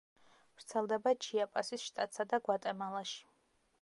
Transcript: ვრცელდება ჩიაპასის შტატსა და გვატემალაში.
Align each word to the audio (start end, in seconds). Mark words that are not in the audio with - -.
ვრცელდება 0.61 1.13
ჩიაპასის 1.27 1.85
შტატსა 1.91 2.27
და 2.33 2.41
გვატემალაში. 2.49 3.23